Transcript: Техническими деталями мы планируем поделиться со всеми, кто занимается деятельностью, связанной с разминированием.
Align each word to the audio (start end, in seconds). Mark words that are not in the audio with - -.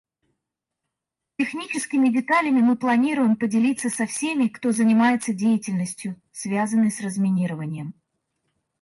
Техническими 1.37 2.09
деталями 2.11 2.59
мы 2.61 2.75
планируем 2.75 3.35
поделиться 3.35 3.91
со 3.91 4.07
всеми, 4.07 4.47
кто 4.47 4.71
занимается 4.71 5.31
деятельностью, 5.31 6.19
связанной 6.31 6.89
с 6.89 7.01
разминированием. 7.01 7.93